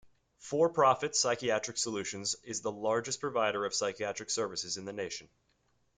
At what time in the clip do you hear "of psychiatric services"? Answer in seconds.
3.67-4.75